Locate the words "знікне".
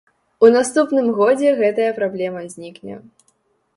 2.55-2.93